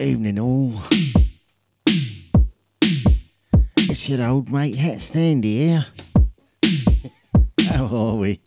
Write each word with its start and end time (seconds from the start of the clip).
Evening 0.00 0.38
all. 0.38 0.72
It's 3.76 4.08
your 4.08 4.24
old 4.24 4.52
mate 4.52 4.76
Hat 4.76 5.00
Stand 5.00 5.42
here. 5.42 5.86
How 7.68 7.86
are 7.86 8.14
we? 8.14 8.38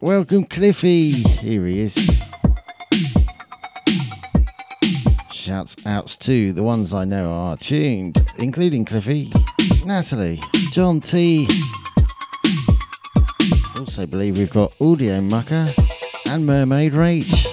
Welcome, 0.00 0.42
Cliffy. 0.46 1.12
Here 1.12 1.64
he 1.64 1.78
is. 1.78 1.94
Shouts 5.30 5.76
outs 5.86 6.16
to 6.16 6.52
the 6.52 6.64
ones 6.64 6.92
I 6.92 7.04
know 7.04 7.30
are 7.30 7.56
tuned, 7.56 8.26
including 8.38 8.84
Cliffy, 8.84 9.30
Natalie, 9.86 10.40
John 10.72 10.98
T. 10.98 11.46
Also 13.78 14.06
believe 14.06 14.36
we've 14.38 14.52
got 14.52 14.72
Audio 14.80 15.20
Mucker 15.20 15.72
and 16.34 16.46
Mermaid 16.46 16.94
Rage. 16.94 17.44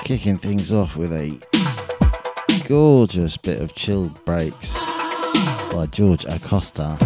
Kicking 0.00 0.36
things 0.38 0.72
off 0.72 0.96
with 0.96 1.12
a 1.12 1.38
gorgeous 2.66 3.36
bit 3.36 3.62
of 3.62 3.76
chill 3.76 4.08
breaks 4.24 4.82
by 5.72 5.86
George 5.88 6.24
Acosta. 6.24 6.98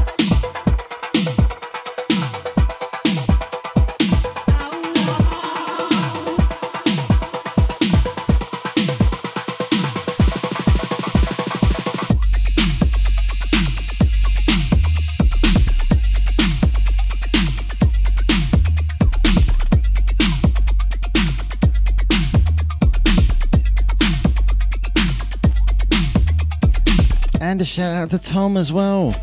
Shout 27.79 27.95
out 27.95 28.11
to 28.11 28.19
Tom 28.19 28.57
as 28.57 28.73
well. 28.73 29.15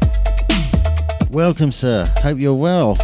Welcome, 1.30 1.74
sir. 1.74 2.10
Hope 2.20 2.40
you're 2.40 2.54
well. 2.54 2.98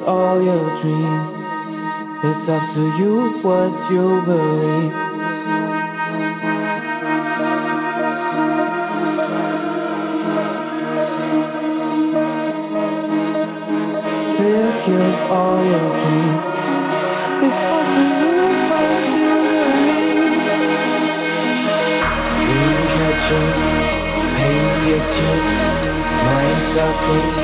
Fear 0.00 0.08
all 0.08 0.42
your 0.42 0.80
dreams. 0.80 1.42
It's 2.24 2.48
up 2.48 2.72
to 2.74 2.80
you 2.98 3.30
what 3.42 3.90
you 3.90 4.22
believe. 4.24 4.92
Fear 14.36 14.72
kills 14.84 15.20
all 15.30 15.64
your 15.64 15.88
dreams. 16.00 16.44
It's 17.46 17.60
up 17.60 17.86
to 17.94 18.02
you 18.20 18.34
what 18.70 19.02
you 19.16 19.34
believe. 19.52 20.44
Dreamcatcher, 22.48 23.46
paint 24.36 24.72
pictures, 24.86 25.46
mind 26.24 26.60
suckers, 26.72 27.36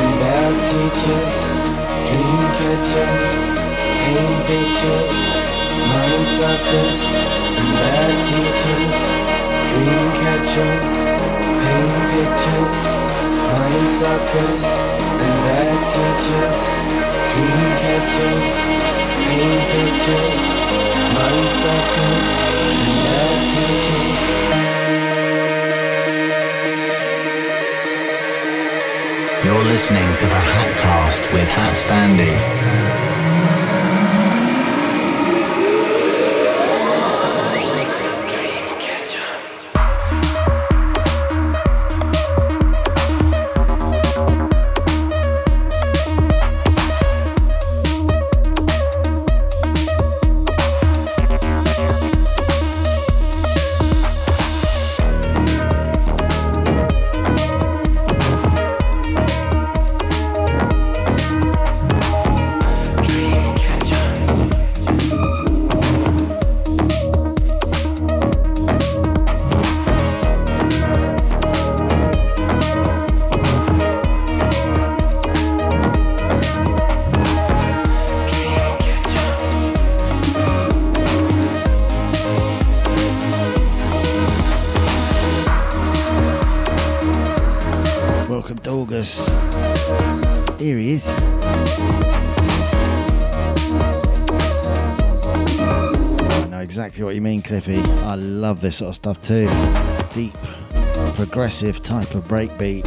and 0.00 0.12
bad 0.20 0.52
teachers. 0.70 1.51
Dreamcatcher, 2.62 3.10
paint 4.04 4.38
pictures, 4.46 5.18
mind 5.90 6.26
suckers, 6.38 7.02
and 7.58 7.70
bad 7.82 8.14
teachers. 8.30 8.98
Dreamcatcher, 9.74 10.72
paint 11.58 11.98
pictures, 12.14 12.76
mind 13.50 13.86
suckers, 13.98 14.62
and 15.22 15.36
bad 15.42 15.74
teachers. 15.90 16.58
Dreamcatcher, 17.34 18.34
paint 19.26 19.62
pictures, 19.74 20.40
mind 21.18 21.48
suckers, 21.62 22.26
and 22.78 22.96
bad 23.10 23.38
teachers. 23.56 24.71
You're 29.52 29.64
listening 29.64 30.16
to 30.16 30.24
the 30.24 30.42
Hatcast 30.54 31.30
with 31.34 31.46
Hat 31.50 31.74
Standy. 31.74 33.11
This 98.62 98.76
sort 98.76 98.90
of 98.90 98.94
stuff 98.94 99.20
too. 99.20 99.48
Deep, 100.14 100.34
progressive 101.16 101.82
type 101.82 102.14
of 102.14 102.24
breakbeat. 102.28 102.84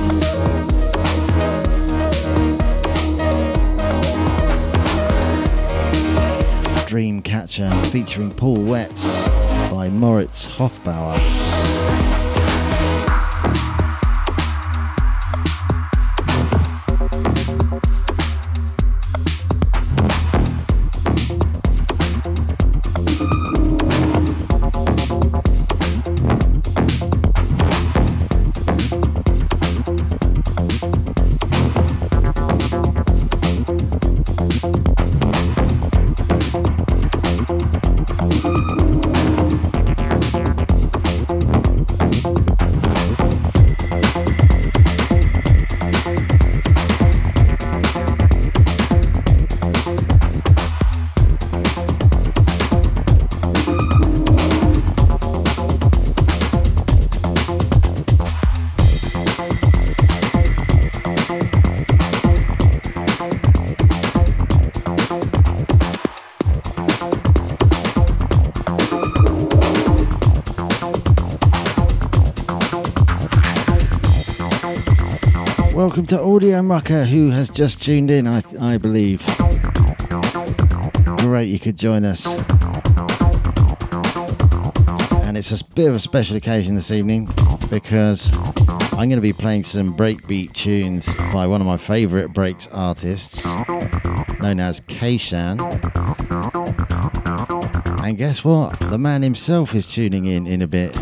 Dreamcatcher 6.87 7.91
featuring 7.91 8.31
Paul 8.31 8.57
Wetz 8.57 9.25
by 9.69 9.89
Moritz 9.89 10.47
Hofbauer. 10.47 11.44
Welcome 75.95 76.17
to 76.17 76.21
Audio 76.21 76.61
Mucker, 76.61 77.05
who 77.05 77.29
has 77.29 77.49
just 77.49 77.81
tuned 77.81 78.11
in, 78.11 78.27
I, 78.27 78.43
I 78.59 78.77
believe. 78.77 79.25
Great, 81.19 81.47
you 81.47 81.57
could 81.57 81.77
join 81.77 82.03
us. 82.03 82.27
And 85.25 85.37
it's 85.37 85.53
a 85.53 85.73
bit 85.73 85.87
of 85.87 85.95
a 85.95 85.99
special 86.01 86.35
occasion 86.35 86.75
this 86.75 86.91
evening 86.91 87.29
because 87.69 88.29
I'm 88.91 89.07
going 89.07 89.11
to 89.11 89.21
be 89.21 89.31
playing 89.31 89.63
some 89.63 89.95
breakbeat 89.95 90.51
tunes 90.51 91.13
by 91.31 91.47
one 91.47 91.61
of 91.61 91.67
my 91.67 91.77
favourite 91.77 92.33
breaks 92.33 92.67
artists, 92.73 93.45
known 94.41 94.59
as 94.59 94.81
Kayshan. 94.81 95.61
And 98.03 98.17
guess 98.17 98.43
what? 98.43 98.77
The 98.81 98.97
man 98.97 99.21
himself 99.21 99.73
is 99.73 99.87
tuning 99.87 100.25
in 100.25 100.45
in 100.45 100.61
a 100.61 100.67
bit. 100.67 100.93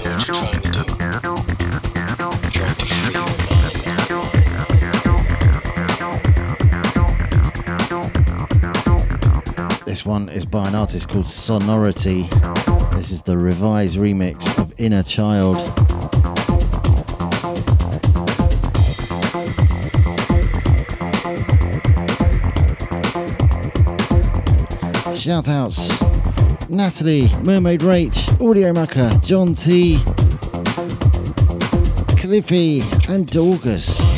One 10.13 10.29
is 10.29 10.45
by 10.45 10.67
an 10.67 10.75
artist 10.75 11.09
called 11.09 11.25
Sonority. 11.25 12.27
This 12.91 13.09
is 13.09 13.23
the 13.23 13.35
Revize 13.35 13.95
remix 13.95 14.59
of 14.61 14.71
Inner 14.79 15.01
Child. 15.01 15.57
Shout 25.17 25.49
outs 25.49 25.99
Natalie, 26.69 27.27
Mermaid 27.41 27.79
Rach, 27.79 28.47
Audio 28.47 28.71
Mucker, 28.71 29.09
John 29.23 29.55
T, 29.55 29.97
Cliffy, 32.21 32.81
and 33.11 33.25
Dorgus. 33.25 34.12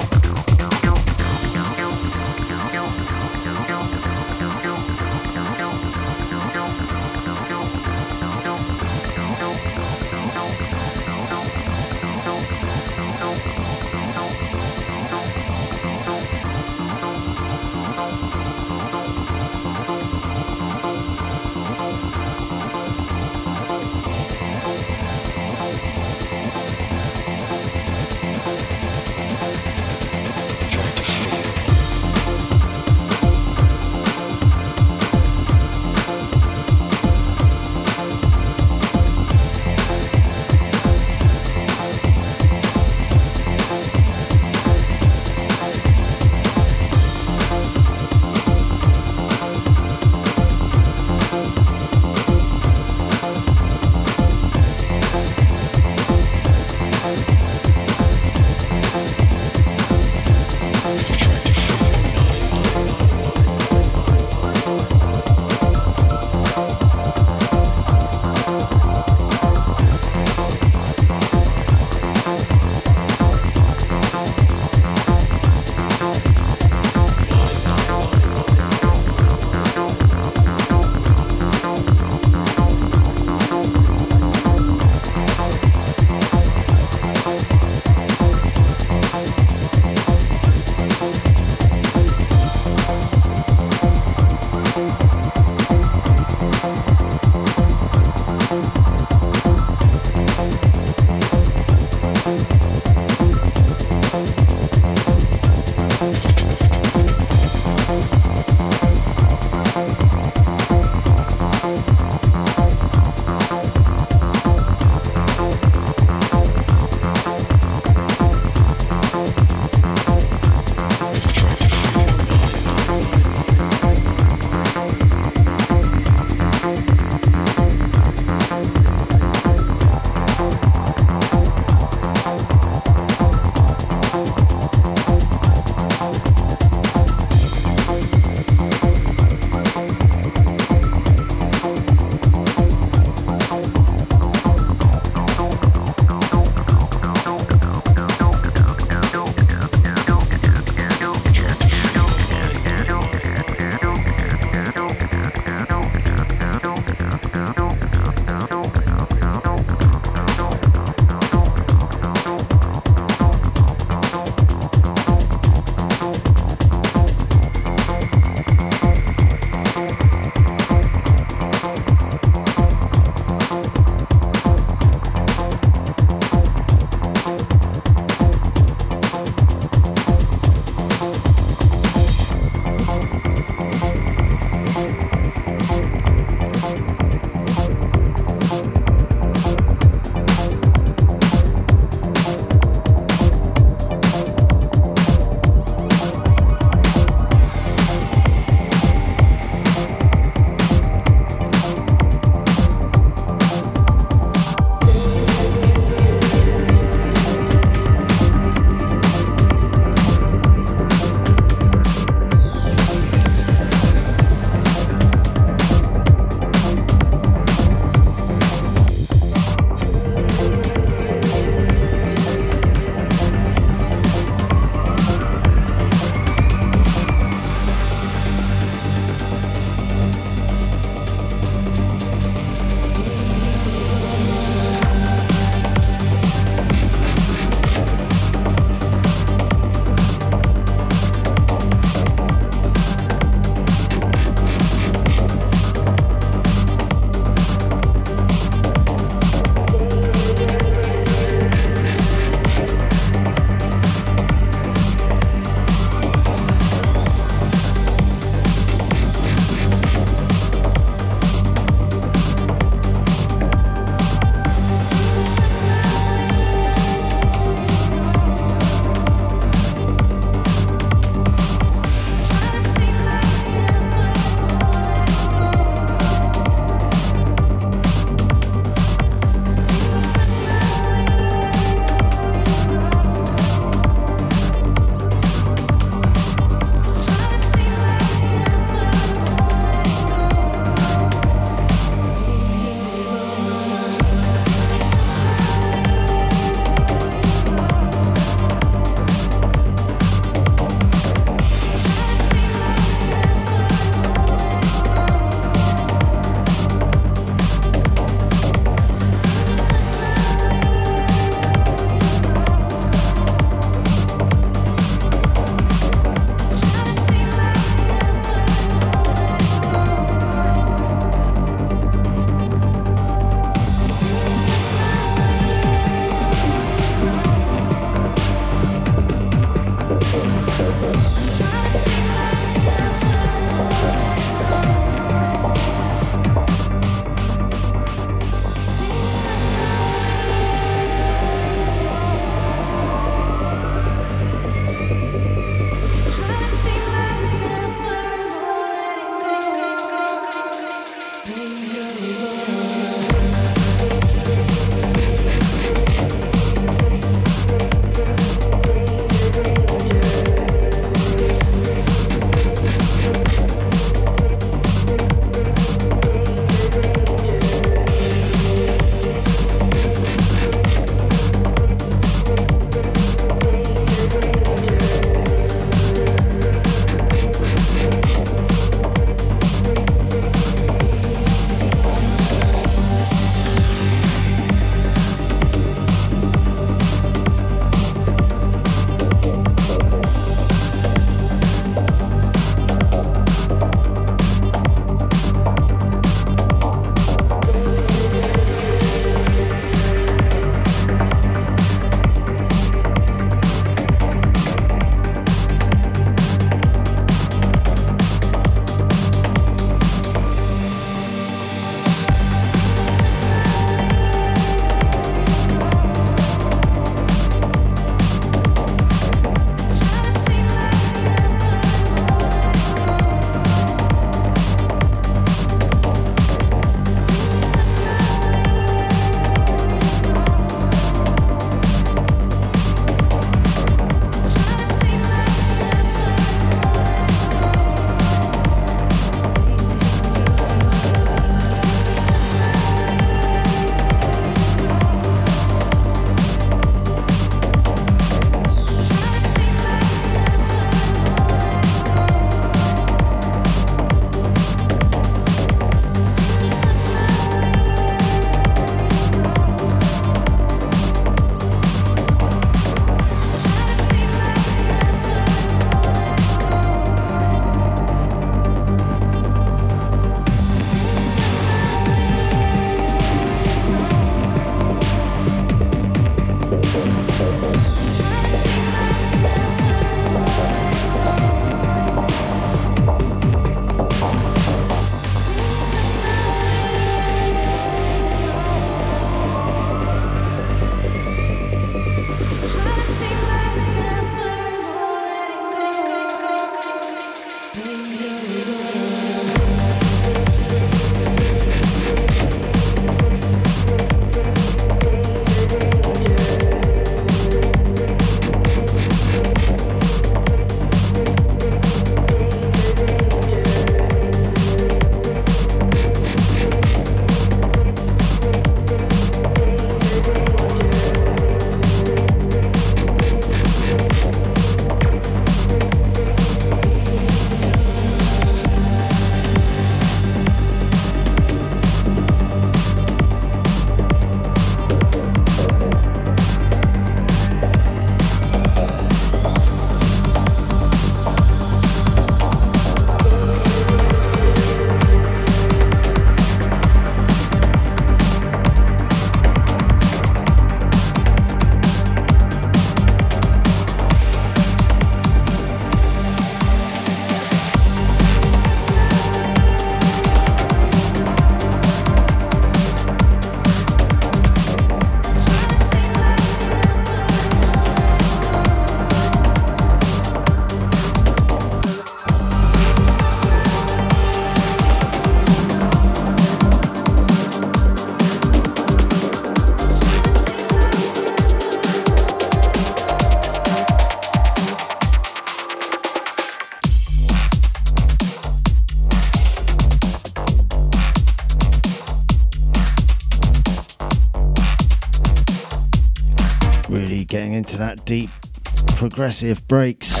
Progressive 598.76 599.46
breaks. 599.48 600.00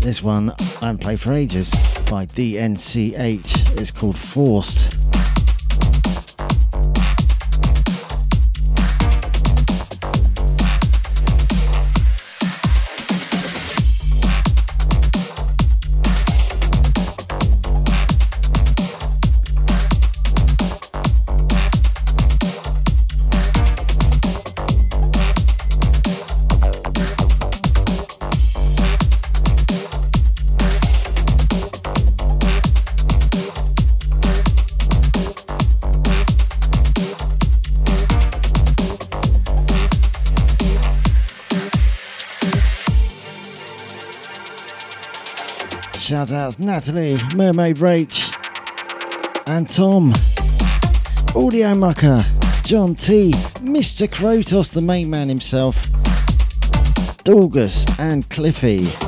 This 0.00 0.22
one 0.22 0.50
I 0.50 0.86
haven't 0.86 1.00
played 1.00 1.20
for 1.20 1.32
ages 1.32 1.70
by 2.10 2.26
DNCH. 2.26 3.80
It's 3.80 3.90
called 3.90 4.16
Forced. 4.18 4.97
Shout 46.28 46.36
outs 46.36 46.58
Natalie, 46.58 47.16
Mermaid 47.34 47.76
Rach, 47.76 48.34
and 49.46 49.66
Tom, 49.66 50.12
Audio 51.34 51.74
Mucker, 51.74 52.22
John 52.64 52.94
T, 52.94 53.30
Mr. 53.62 54.06
Krotos, 54.06 54.70
the 54.70 54.82
main 54.82 55.08
man 55.08 55.30
himself, 55.30 55.86
Dorgus, 57.24 57.88
and 57.98 58.28
Cliffy. 58.28 59.07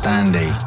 Standy. 0.00 0.59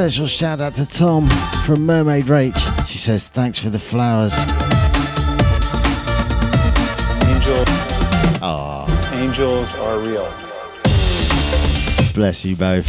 Special 0.00 0.26
shout 0.26 0.62
out 0.62 0.74
to 0.76 0.86
Tom 0.86 1.26
from 1.66 1.84
Mermaid 1.84 2.24
Rach. 2.24 2.86
She 2.86 2.96
says 2.96 3.28
thanks 3.28 3.58
for 3.58 3.68
the 3.68 3.78
flowers. 3.78 4.32
Angel, 7.28 7.62
Ah, 8.40 8.86
angels 9.12 9.74
are 9.74 9.98
real. 9.98 10.32
bless 12.14 12.46
you 12.46 12.56
both. 12.56 12.86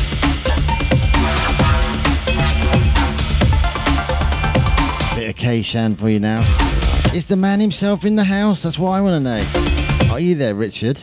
Bit 5.15 5.29
of 5.31 5.35
Kayshan 5.35 5.97
for 5.97 6.07
you 6.09 6.21
now. 6.21 6.39
Is 7.13 7.25
the 7.25 7.35
man 7.35 7.59
himself 7.59 8.05
in 8.05 8.15
the 8.15 8.23
house? 8.23 8.63
That's 8.63 8.79
what 8.79 8.91
I 8.91 9.01
want 9.01 9.21
to 9.21 9.29
know. 9.29 10.13
Are 10.13 10.19
you 10.21 10.35
there, 10.35 10.55
Richard? 10.55 10.97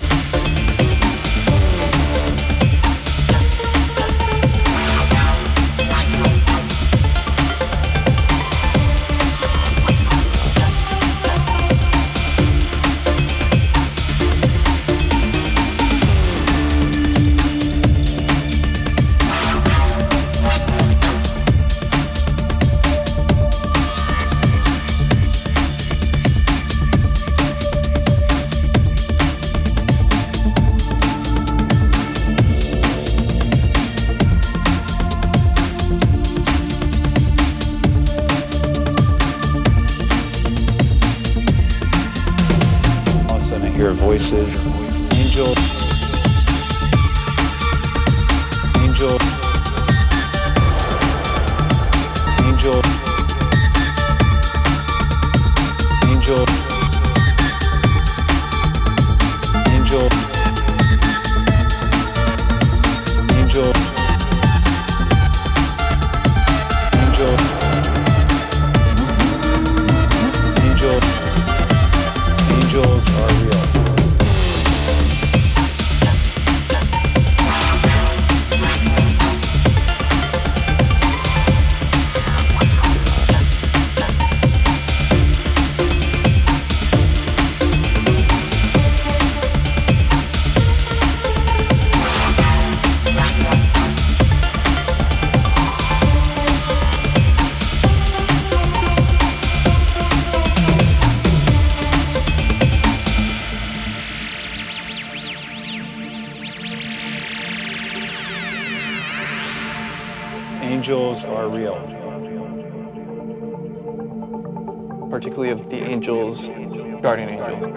Guardian 117.01 117.29
angel. 117.29 117.77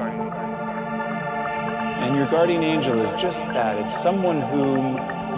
And 2.01 2.15
your 2.15 2.27
guardian 2.27 2.63
angel 2.63 2.99
is 3.01 3.21
just 3.21 3.41
that. 3.53 3.77
It's 3.77 3.95
someone 4.01 4.41
whom 4.41 4.97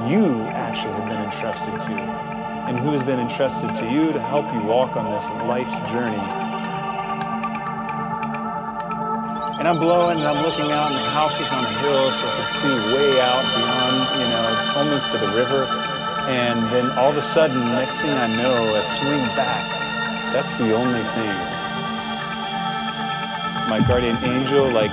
you 0.10 0.42
actually 0.56 0.94
have 0.94 1.10
been 1.10 1.22
entrusted 1.22 1.74
to, 1.74 1.94
and 2.68 2.80
who 2.80 2.92
has 2.92 3.04
been 3.04 3.20
entrusted 3.20 3.76
to 3.76 3.92
you 3.92 4.14
to 4.14 4.20
help 4.22 4.46
you 4.54 4.62
walk 4.62 4.96
on 4.96 5.12
this 5.12 5.26
life 5.48 5.68
journey. 5.92 6.24
And 9.60 9.68
I'm 9.68 9.78
blowing 9.78 10.18
and 10.18 10.28
I'm 10.28 10.44
looking 10.44 10.72
out, 10.72 10.92
and 10.92 11.04
the 11.04 11.10
house 11.10 11.40
is 11.40 11.52
on 11.52 11.66
a 11.66 11.74
hill, 11.80 12.12
so 12.12 12.28
I 12.28 12.36
can 12.40 12.48
see 12.60 12.96
way 12.96 13.22
out 13.22 13.44
beyond, 13.56 14.22
you 14.22 14.28
know, 14.28 14.74
almost 14.76 15.12
to 15.12 15.18
the 15.18 15.32
river. 15.34 15.66
And 16.28 16.72
then 16.72 16.92
all 16.98 17.12
of 17.12 17.18
a 17.18 17.22
sudden, 17.22 17.60
next 17.72 18.00
thing 18.02 18.12
I 18.12 18.28
know, 18.28 18.76
I 18.76 18.84
swing 19.00 19.26
back. 19.36 19.68
That's 20.32 20.58
the 20.58 20.74
only 20.74 21.04
thing. 21.04 21.53
My 23.74 23.82
guardian 23.88 24.18
angel, 24.18 24.70
like, 24.70 24.92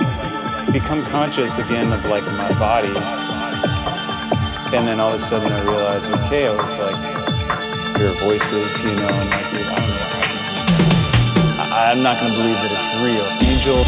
become 0.73 1.05
conscious 1.05 1.59
again 1.59 1.93
of 1.93 2.03
like 2.05 2.23
my 2.23 2.51
body. 2.57 2.97
And 4.75 4.87
then 4.87 4.99
all 4.99 5.13
of 5.13 5.21
a 5.21 5.23
sudden 5.23 5.51
I 5.51 5.61
realized, 5.61 6.09
okay, 6.09 6.47
I 6.47 6.51
was 6.51 6.79
like, 6.79 6.95
hear 7.97 8.11
voices, 8.13 8.75
you 8.79 8.95
know, 8.95 9.07
and 9.07 9.29
like, 9.29 9.45
I 9.45 9.75
don't 9.75 11.59
know. 11.59 11.75
I'm 11.75 12.01
not 12.01 12.19
gonna 12.19 12.33
believe 12.33 12.57
that 12.57 12.71
it's 12.73 12.95
real. 13.05 13.27
Angel. 13.51 13.85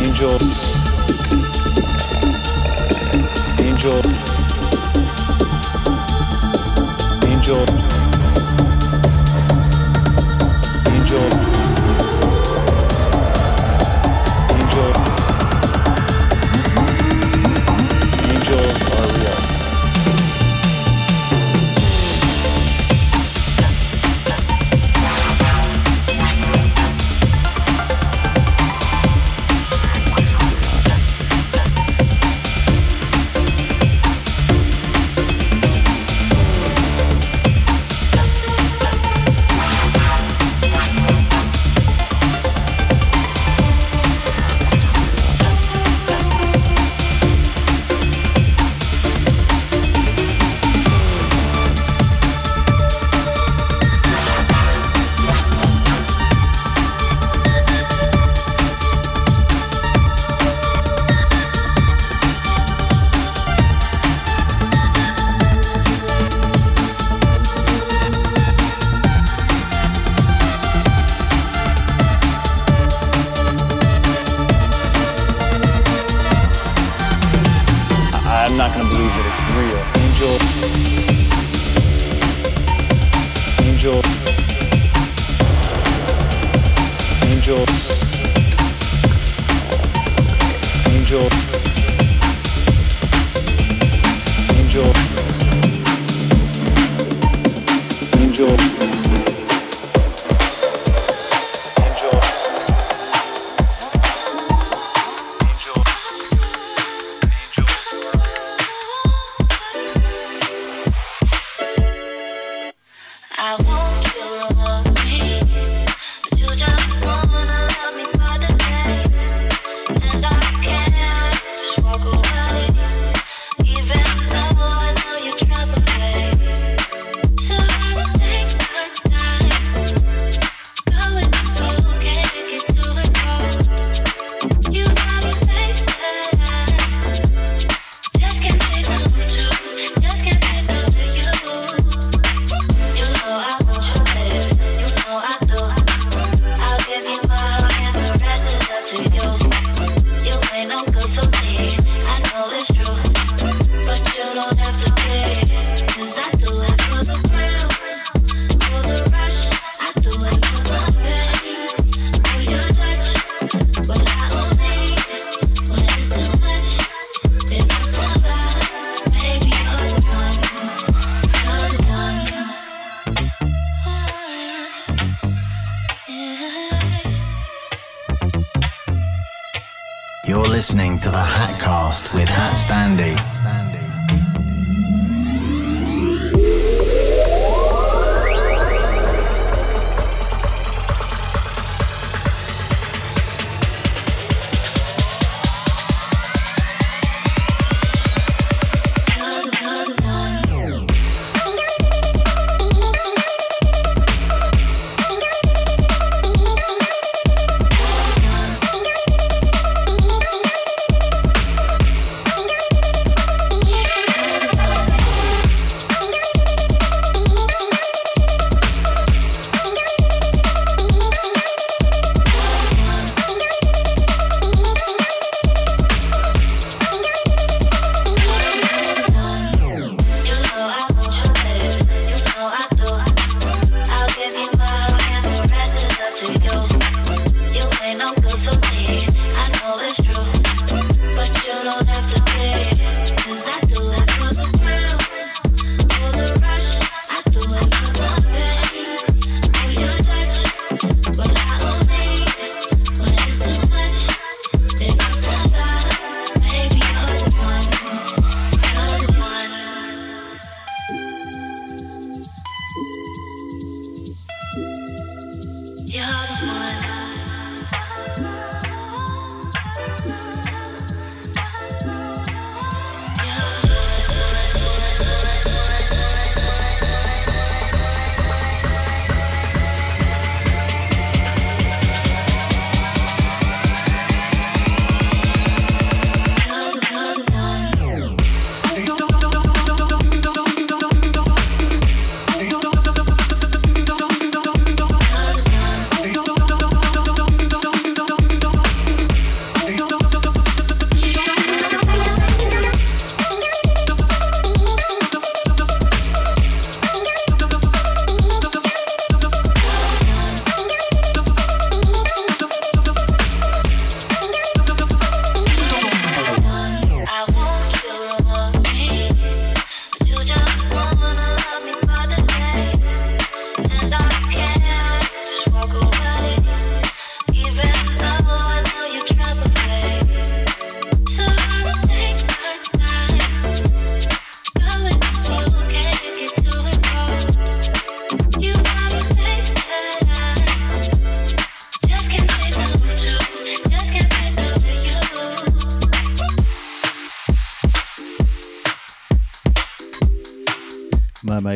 Angel. 0.00 0.38
Angel. 0.40 0.67
Angel. 79.18 80.38
Angel. 83.60 84.02
Angel. 87.26 87.64
Angel. 90.86 91.28
Angel. 94.54 94.92
Angel. 98.20 98.87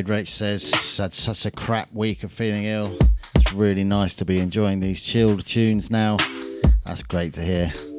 Rach 0.07 0.29
says 0.29 0.69
she's 0.69 0.99
had 0.99 1.13
such 1.13 1.47
a 1.47 1.51
crap 1.51 1.93
week 1.93 2.23
of 2.23 2.33
feeling 2.33 2.65
ill. 2.65 2.97
It's 3.37 3.53
really 3.53 3.85
nice 3.85 4.15
to 4.17 4.25
be 4.25 4.39
enjoying 4.39 4.81
these 4.81 5.03
chilled 5.03 5.45
tunes 5.47 5.91
now. 5.91 6.17
That's 6.85 7.03
great 7.03 7.33
to 7.35 7.43
hear. 7.43 7.92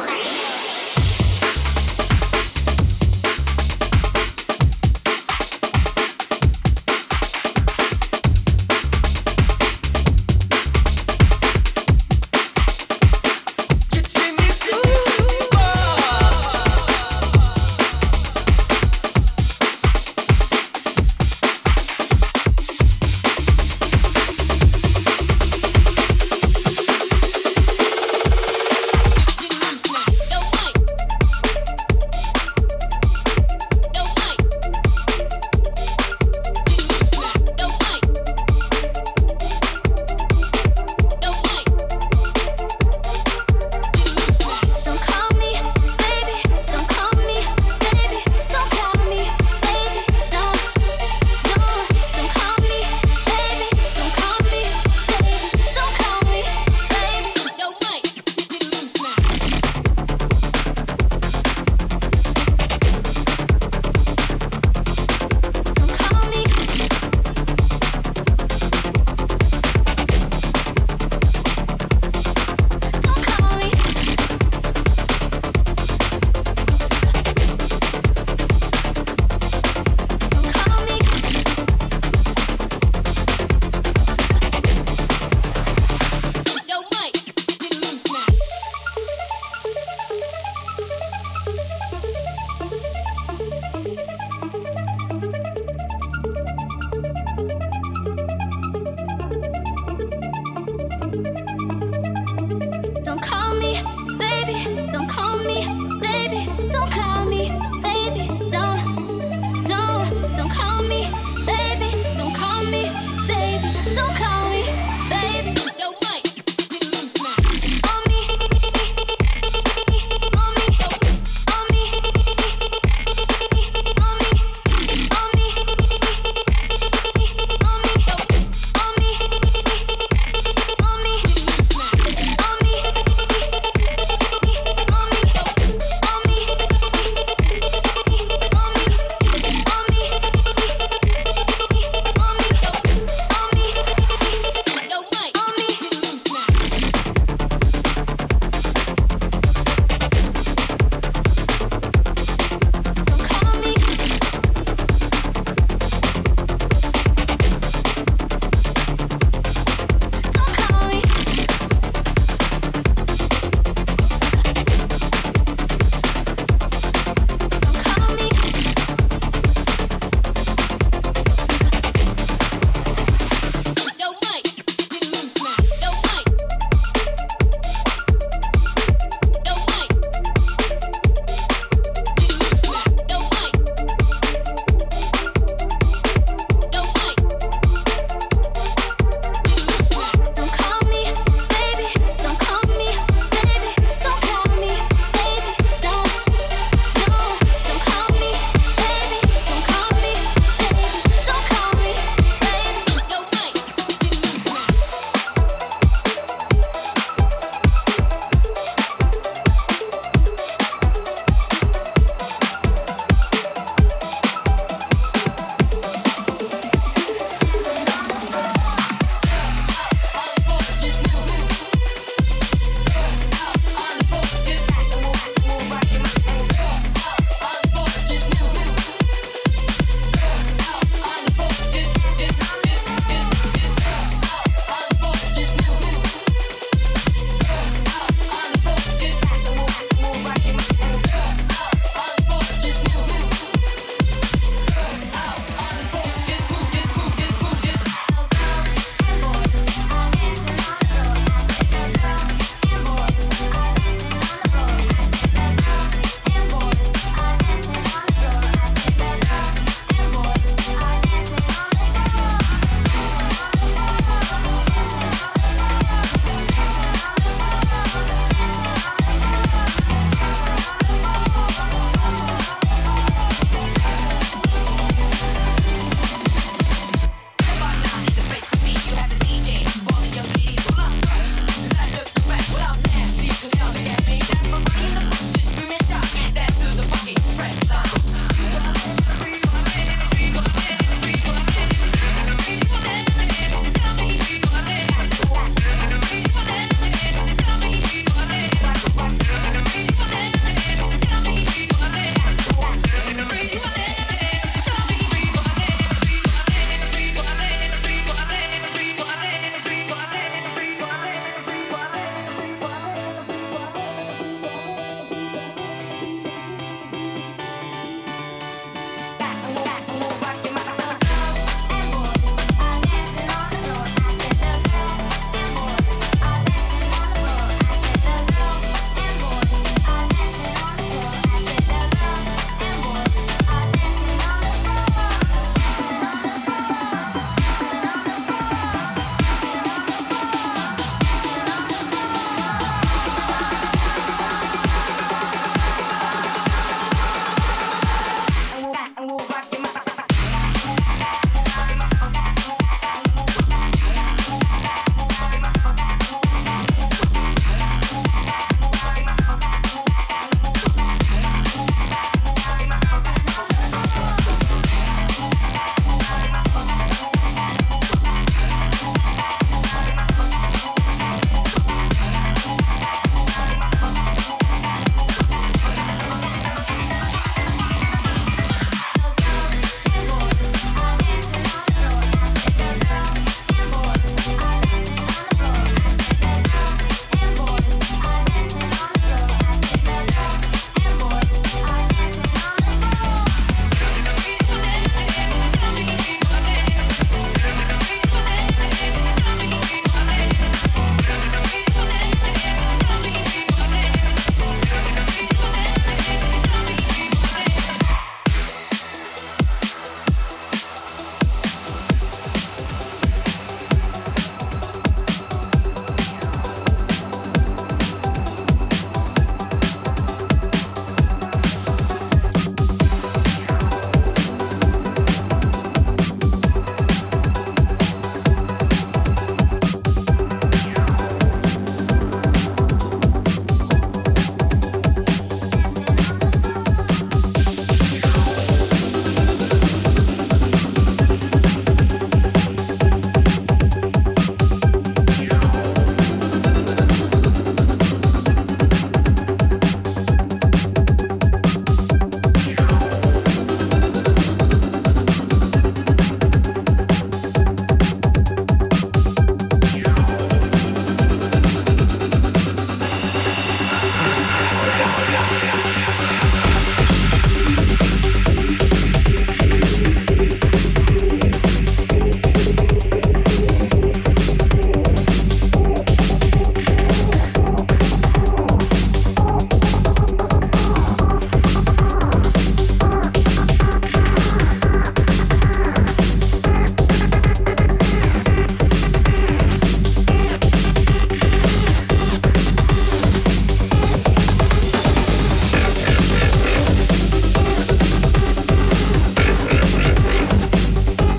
Oh, 0.00 0.27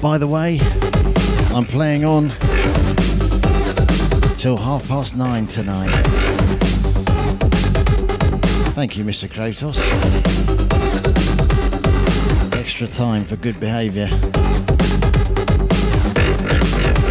By 0.10 0.18
the 0.18 0.28
way, 0.28 0.60
I'm 1.54 1.66
playing 1.66 2.04
on 2.04 2.30
till 4.36 4.58
half 4.58 4.88
past 4.88 5.16
nine 5.16 5.46
tonight. 5.46 5.92
Thank 8.74 8.98
you, 8.98 9.04
Mr. 9.04 9.30
Kratos. 9.30 9.78
Extra 12.56 12.88
time 12.88 13.24
for 13.24 13.36
good 13.36 13.60
behaviour. 13.60 14.08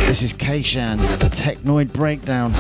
This 0.09 0.25
is 0.25 0.35
Kayshan, 0.35 0.99
Technoid 1.31 1.93
Breakdown. 1.93 2.53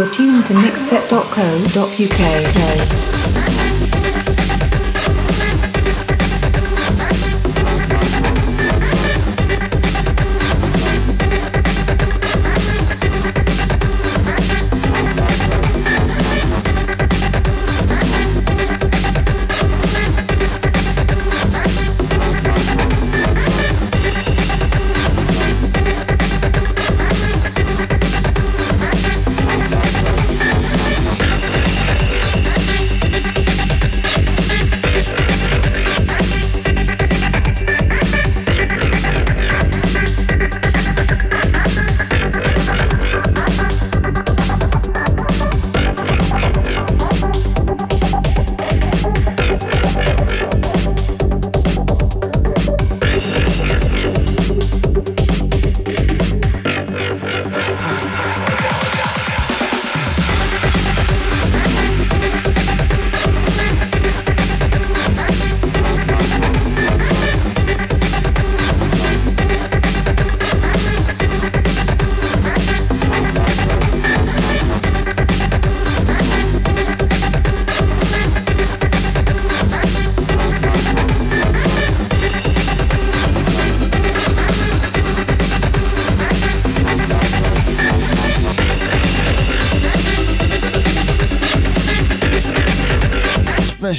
You 0.00 0.06
are 0.06 0.10
tuned 0.10 0.46
to 0.46 0.54
mixset.co.uk. 0.54 3.19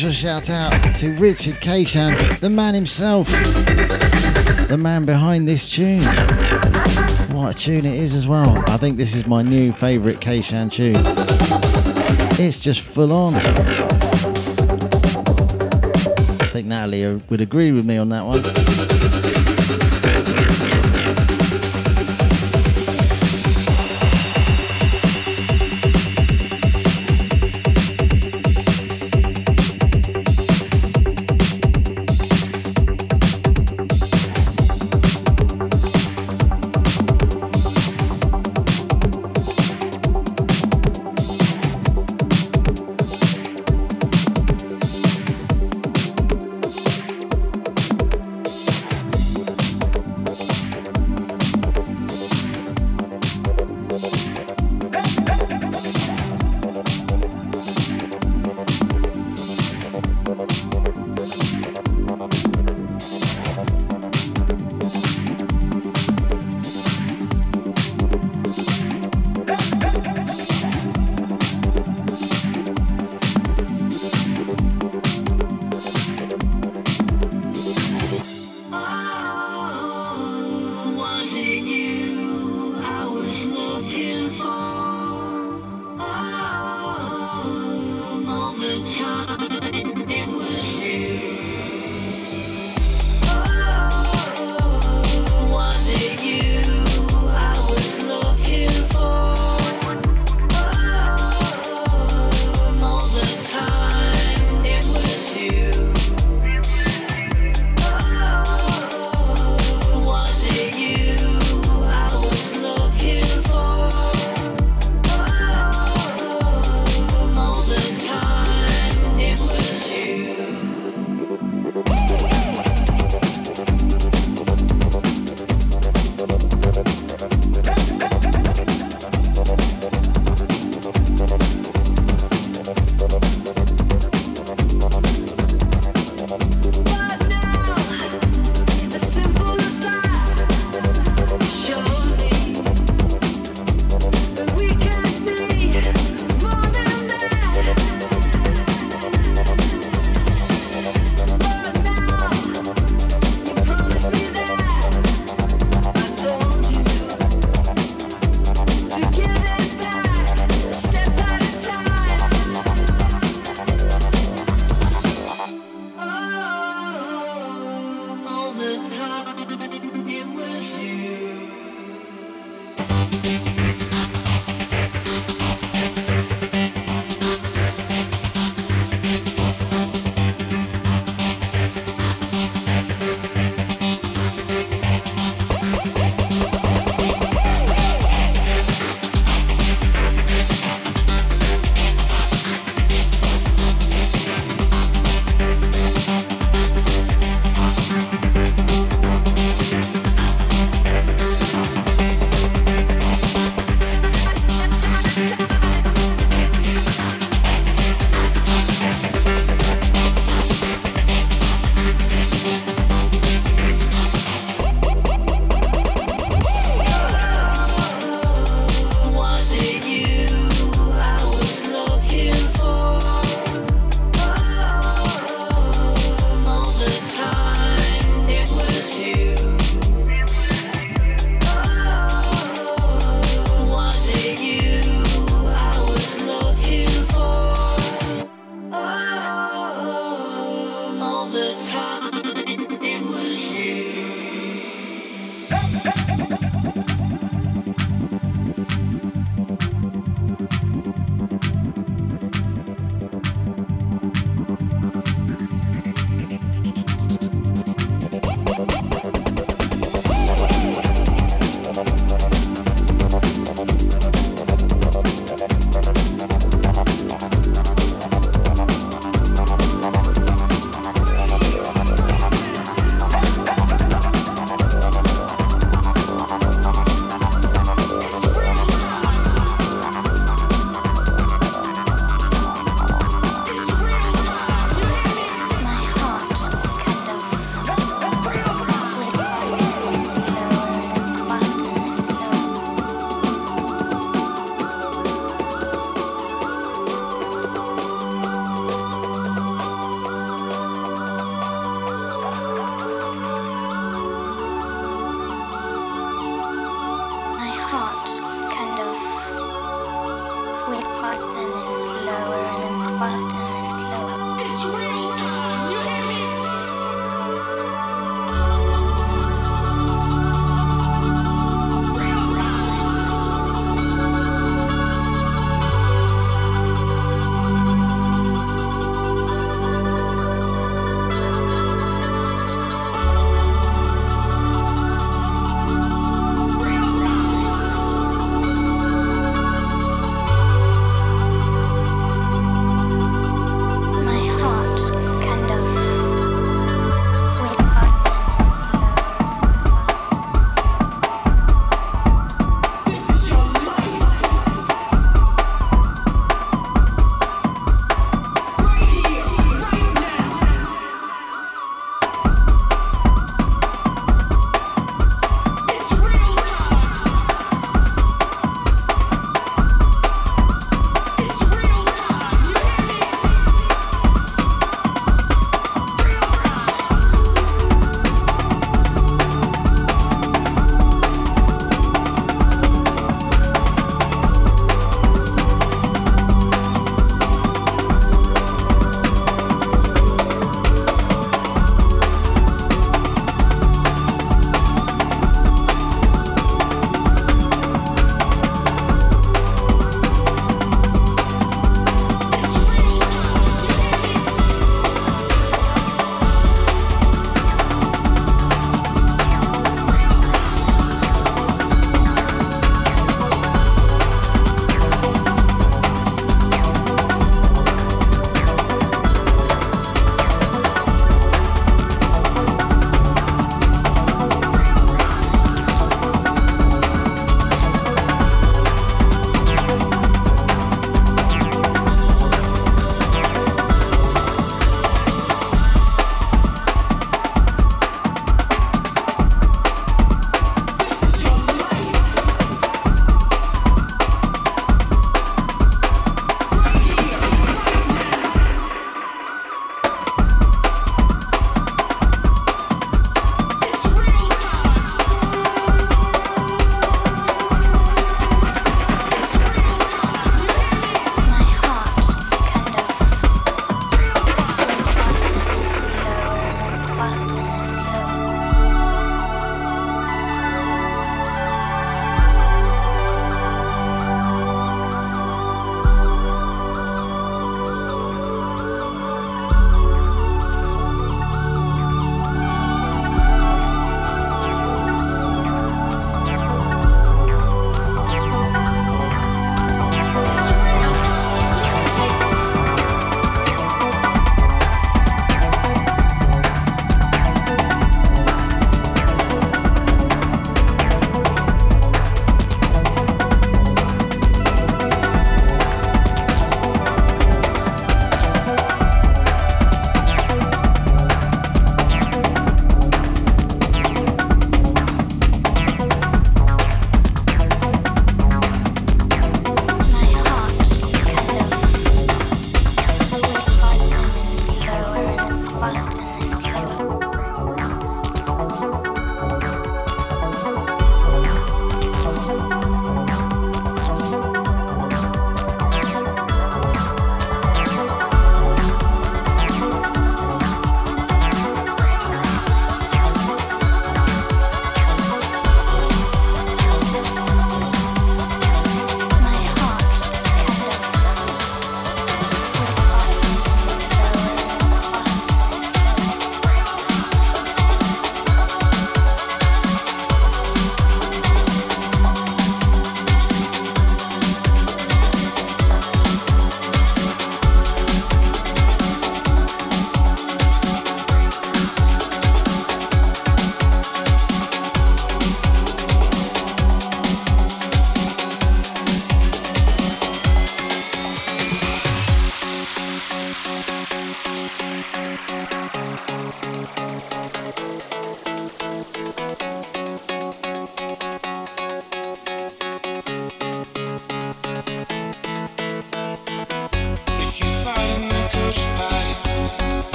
Special 0.00 0.30
shout 0.30 0.48
out 0.48 0.94
to 0.94 1.12
Richard 1.16 1.56
Kayshan, 1.56 2.40
the 2.40 2.48
man 2.48 2.72
himself, 2.72 3.28
the 4.66 4.78
man 4.80 5.04
behind 5.04 5.46
this 5.46 5.70
tune. 5.70 6.00
What 7.36 7.54
a 7.54 7.58
tune 7.58 7.84
it 7.84 7.98
is 7.98 8.14
as 8.14 8.26
well. 8.26 8.48
I 8.66 8.78
think 8.78 8.96
this 8.96 9.14
is 9.14 9.26
my 9.26 9.42
new 9.42 9.72
favourite 9.72 10.18
Kayshan 10.18 10.72
tune. 10.72 10.96
It's 12.42 12.58
just 12.58 12.80
full 12.80 13.12
on. 13.12 13.34
I 13.34 13.40
think 16.46 16.66
Natalie 16.66 17.20
would 17.28 17.42
agree 17.42 17.70
with 17.70 17.84
me 17.84 17.98
on 17.98 18.08
that 18.08 18.24
one. 18.24 18.99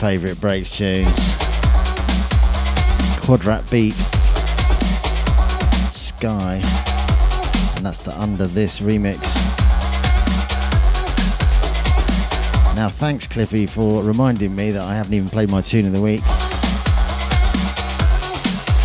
Favourite 0.00 0.40
breaks 0.40 0.78
tunes. 0.78 1.06
Quadrat 3.20 3.70
beat, 3.70 3.92
Sky, 5.92 6.54
and 7.76 7.84
that's 7.84 7.98
the 7.98 8.18
Under 8.18 8.46
This 8.46 8.80
remix. 8.80 9.20
Now, 12.74 12.88
thanks 12.88 13.26
Cliffy 13.26 13.66
for 13.66 14.02
reminding 14.02 14.56
me 14.56 14.70
that 14.70 14.80
I 14.80 14.94
haven't 14.94 15.12
even 15.12 15.28
played 15.28 15.50
my 15.50 15.60
tune 15.60 15.84
of 15.84 15.92
the 15.92 16.00
week. 16.00 16.24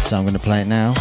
So 0.03 0.17
I'm 0.17 0.23
going 0.23 0.33
to 0.33 0.39
play 0.39 0.63
it 0.63 0.67
now. 0.67 0.93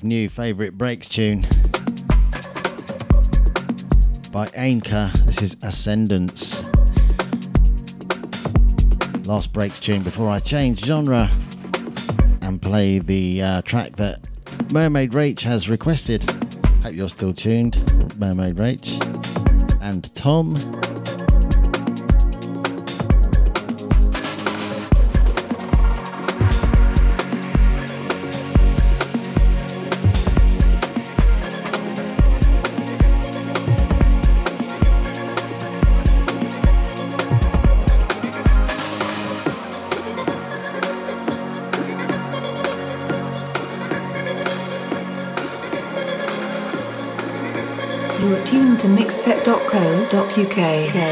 Cliffy's 0.00 0.04
new 0.04 0.28
favourite 0.30 0.78
breaks 0.78 1.08
tune 1.08 1.42
by 4.32 4.46
Eynka. 4.56 5.12
This 5.26 5.42
is 5.42 5.56
Ascendance. 5.62 6.64
Last 9.26 9.52
breaks 9.52 9.78
tune 9.78 10.02
before 10.02 10.30
I 10.30 10.38
change 10.38 10.84
genre 10.84 11.28
and 12.40 12.62
play 12.62 12.98
the 12.98 13.42
uh, 13.42 13.62
track 13.62 13.96
that 13.96 14.20
Mermaid 14.72 15.12
Rach 15.12 15.42
has 15.42 15.68
requested. 15.68 16.22
Hope 16.82 16.94
you're 16.94 17.08
still 17.08 17.34
tuned, 17.34 17.76
Mermaid 18.18 18.56
Rach. 18.56 18.88
And 19.82 20.14
Tom. 20.14 20.56
mixset.co.uk. 50.56 50.92
beautiful 50.92 51.09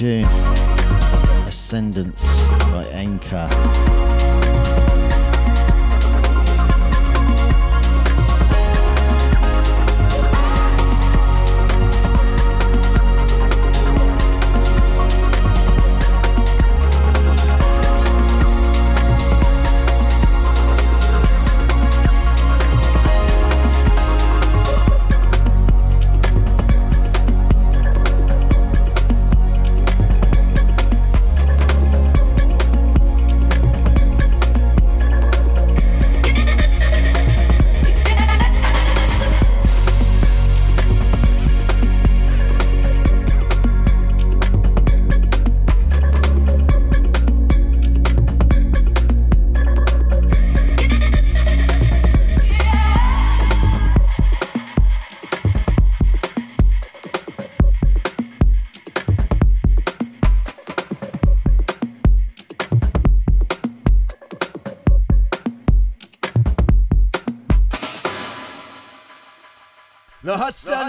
tune. 0.00 0.29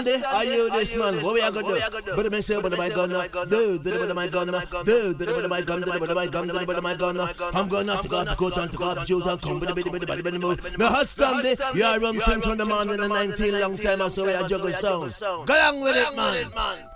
Stanley, 0.02 0.24
are 0.24 0.44
you 0.44 0.70
this 0.70 0.96
man? 0.96 1.14
What 1.22 1.34
we 1.34 1.40
are 1.40 1.50
gonna 1.50 2.00
do? 2.00 2.16
But 2.16 2.32
me 2.32 2.40
say, 2.40 2.60
but 2.60 2.76
my 2.76 2.88
gun, 2.88 3.10
do, 3.48 3.78
do, 3.78 4.06
but 4.06 4.14
my 4.14 4.28
gun, 4.28 4.46
do, 4.84 5.14
do, 5.14 5.26
but 5.26 5.48
my 5.48 5.60
gun, 5.62 5.80
do, 5.82 5.98
but 5.98 6.14
my 6.14 6.26
gun, 6.26 6.48
do, 6.48 6.66
but 6.66 6.82
my 6.82 6.94
gun. 6.94 7.20
I'm 7.54 7.68
gonna 7.68 7.92
have 7.92 8.02
to 8.02 8.08
go 8.08 8.18
out, 8.18 8.36
go 8.36 8.50
down, 8.50 8.68
to 8.68 8.76
go 8.76 8.84
off 8.84 9.06
shoes 9.06 9.26
and 9.26 9.40
come 9.40 9.60
with 9.60 9.68
the 9.68 9.74
biddy, 9.74 9.90
biddy, 9.90 10.22
biddy, 10.22 10.38
move. 10.38 10.78
Me 10.78 10.84
hot 10.86 11.08
Stanley, 11.10 11.54
you 11.74 11.84
are 11.84 11.98
rum 12.00 12.18
things 12.20 12.44
from 12.44 12.58
the 12.58 12.64
morning 12.64 13.00
and 13.00 13.08
19 13.08 13.60
long 13.60 13.76
time, 13.76 14.08
so 14.08 14.24
we 14.26 14.32
are 14.32 14.46
juggle 14.48 14.70
sound. 14.70 15.14
Go 15.20 15.54
along 15.54 15.80
with 15.82 15.96
it, 15.96 16.16
man. 16.16 16.91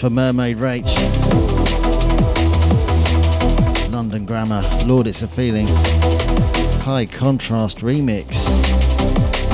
For 0.00 0.10
Mermaid 0.10 0.58
Rach. 0.58 0.88
London 3.90 4.26
Grammar, 4.26 4.62
Lord 4.86 5.06
It's 5.06 5.22
a 5.22 5.28
Feeling. 5.28 5.66
High 6.82 7.06
Contrast 7.06 7.78
Remix. 7.78 9.47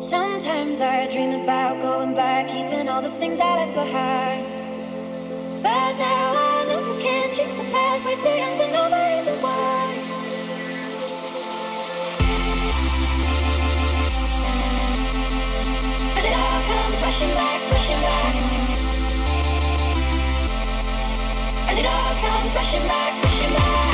Sometimes 0.00 0.80
I 0.80 1.08
dream 1.12 1.32
about 1.42 1.80
going 1.82 2.14
back, 2.14 2.48
keeping 2.48 2.88
all 2.88 3.02
the 3.02 3.10
things 3.10 3.40
I 3.40 3.56
left 3.56 3.74
behind. 3.74 4.46
But 5.62 5.92
now 5.98 6.34
I 6.36 6.66
know 6.68 6.96
I 6.98 7.02
can't 7.02 7.34
change 7.34 7.56
the 7.56 7.64
past. 7.64 8.06
Way 8.06 8.16
too 8.16 8.30
young 8.30 8.56
to 8.58 8.72
know 8.72 8.90
the 8.90 9.16
reason 9.16 9.34
why. 9.42 10.16
And 16.02 16.26
it 16.26 16.34
all 16.36 16.62
comes 16.70 17.02
rushing 17.02 17.34
back, 17.34 17.60
rushing 17.72 18.02
back. 18.02 18.58
And 21.70 21.78
it 21.78 21.86
all 21.86 22.14
comes 22.16 22.54
rushing 22.56 22.88
back, 22.88 23.24
rushing 23.24 23.54
back. 23.54 23.85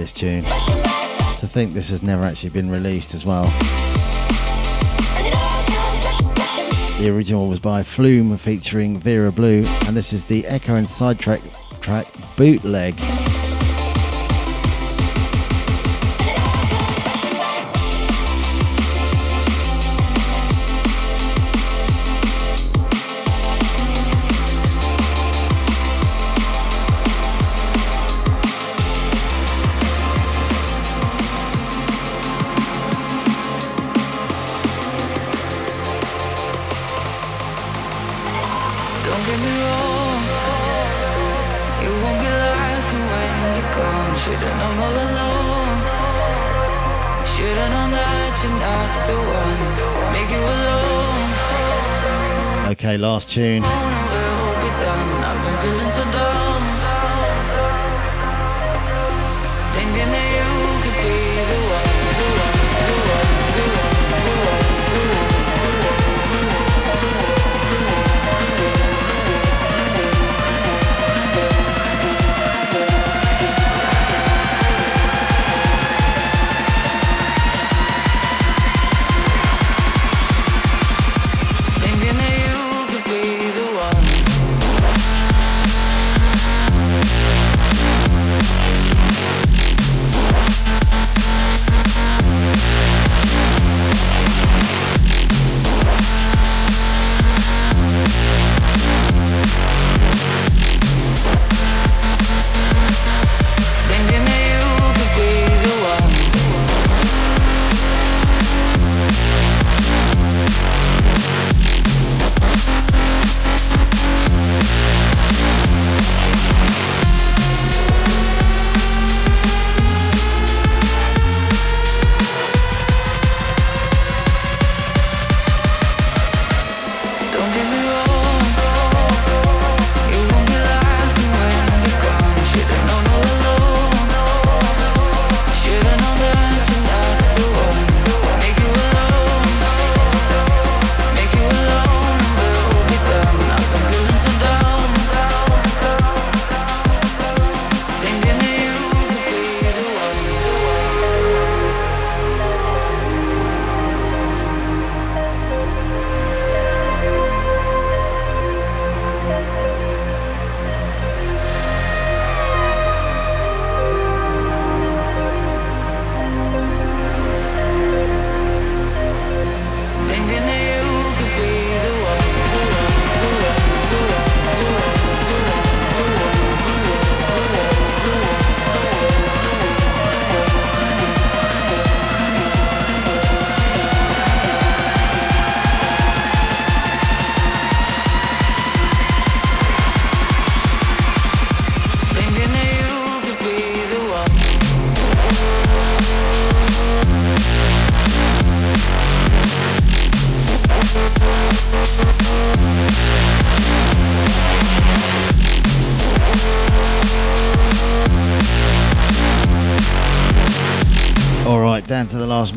This 0.00 0.12
tune. 0.12 0.44
To 0.44 1.46
think 1.46 1.74
this 1.74 1.90
has 1.90 2.02
never 2.02 2.24
actually 2.24 2.48
been 2.48 2.70
released 2.70 3.14
as 3.14 3.26
well. 3.26 3.44
The 7.02 7.12
original 7.14 7.50
was 7.50 7.60
by 7.60 7.82
Flume 7.82 8.34
featuring 8.38 8.98
Vera 8.98 9.30
Blue, 9.30 9.62
and 9.86 9.94
this 9.94 10.14
is 10.14 10.24
the 10.24 10.44
Ekko 10.44 10.78
and 10.78 10.88
Sidetrack 10.88 11.42
track 11.82 12.06
bootleg. 12.34 12.94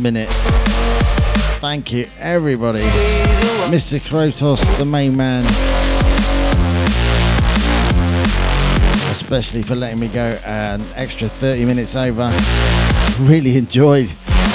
Minute. 0.04 0.28
Thank 1.62 1.94
you, 1.94 2.08
everybody. 2.20 2.82
Mr. 3.72 4.02
Krotos, 4.02 4.78
the 4.78 4.84
main 4.84 5.16
man. 5.16 5.46
Especially 9.10 9.64
for 9.64 9.76
letting 9.76 10.02
me 10.02 10.10
go 10.10 10.38
an 10.46 10.82
extra 10.96 11.30
30 11.30 11.64
minutes 11.64 11.96
over. 11.96 12.30
Really 13.22 13.58
enjoyed 13.58 14.10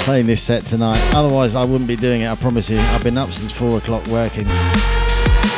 playing 0.05 0.27
this 0.27 0.43
set 0.43 0.67
tonight. 0.67 1.01
Otherwise, 1.15 1.55
I 1.55 1.63
wouldn't 1.63 1.87
be 1.87 1.95
doing 1.95 2.21
it, 2.21 2.29
I 2.29 2.35
promise 2.35 2.69
you. 2.69 2.77
I've 2.77 3.03
been 3.03 3.17
up 3.17 3.31
since 3.31 3.51
4 3.51 3.79
o'clock 3.79 4.05
working 4.05 4.45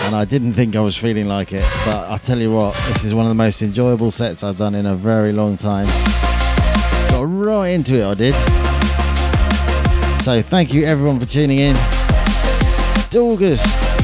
and 0.06 0.16
I 0.16 0.24
didn't 0.24 0.54
think 0.54 0.76
I 0.78 0.82
was 0.82 0.96
feeling 0.96 1.28
like 1.28 1.52
it. 1.52 1.66
But 1.86 2.10
I 2.10 2.18
tell 2.18 2.40
you 2.40 2.54
what, 2.54 2.76
this 2.88 3.04
is 3.04 3.14
one 3.14 3.26
of 3.26 3.30
the 3.30 3.36
most 3.36 3.62
enjoyable 3.62 4.12
sets 4.12 4.42
I've 4.42 4.58
done 4.58 4.74
in 4.74 4.86
a 4.86 4.96
very 4.96 5.34
long 5.34 5.58
time. 5.58 5.88
Got 7.10 7.24
right 7.24 7.68
into 7.68 7.96
it, 7.96 8.06
I 8.06 8.14
did. 8.14 8.61
So 10.22 10.40
thank 10.40 10.72
you 10.72 10.86
everyone 10.86 11.20
for 11.20 11.26
tuning 11.26 11.58
in. 11.58 11.76
Dorgus, 13.10 13.60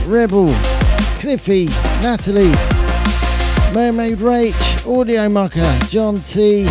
Rebel, 0.08 0.52
Cliffy, 1.20 1.66
Natalie, 2.02 2.52
Mermaid 3.72 4.18
Rach, 4.18 5.00
Audio 5.00 5.30
Mucker, 5.30 5.78
John 5.90 6.20
T, 6.22 6.66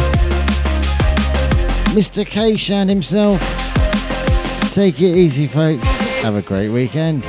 Mr. 1.94 2.27
Kayshan 2.27 2.89
himself. 2.89 3.40
Take 4.73 5.01
it 5.01 5.16
easy, 5.16 5.47
folks. 5.47 5.97
Have 6.23 6.35
a 6.35 6.43
great 6.43 6.70
weekend. 6.70 7.23